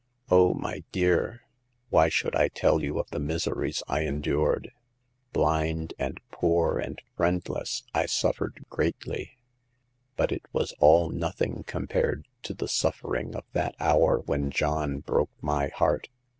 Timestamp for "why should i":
1.89-2.47